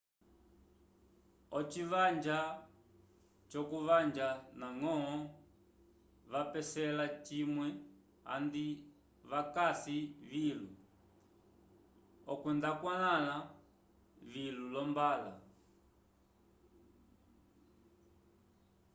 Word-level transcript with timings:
oci 1.57 1.81
vanja 1.91 2.39
jokuvanja 3.51 4.27
na 4.59 4.67
ngo 4.79 4.95
vapesela 6.31 7.05
vimwe 7.27 7.67
andi 8.33 8.65
vakasi 9.29 9.97
vilu 10.29 10.69
okwenda 12.31 12.67
okwanla 12.75 13.35
vilu 14.31 14.63
lombalaw 14.73 15.39